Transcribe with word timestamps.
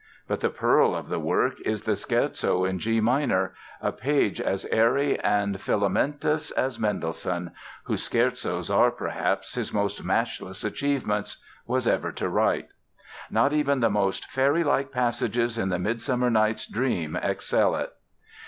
But 0.27 0.39
the 0.39 0.49
pearl 0.49 0.95
of 0.95 1.09
the 1.09 1.19
work 1.19 1.61
is 1.63 1.83
the 1.83 1.91
Scherzo 1.95 2.65
in 2.67 2.79
G 2.79 2.99
minor, 2.99 3.53
a 3.79 3.91
page 3.91 4.41
as 4.41 4.65
airy 4.71 5.19
and 5.19 5.61
filamentous 5.61 6.49
as 6.49 6.79
Mendelssohn—whose 6.79 8.01
scherzos 8.09 8.71
are, 8.71 8.89
perhaps, 8.89 9.53
his 9.53 9.71
most 9.71 10.03
matchless 10.03 10.63
achievements—was 10.63 11.87
ever 11.87 12.11
to 12.13 12.27
write. 12.29 12.69
Not 13.29 13.53
even 13.53 13.79
the 13.79 13.91
most 13.91 14.25
fairylike 14.27 14.91
passages 14.91 15.59
in 15.59 15.69
the 15.69 15.77
"Midsummer 15.77 16.31
Night's 16.31 16.65
Dream" 16.65 17.15
excel 17.15 17.75
it. 17.75 17.93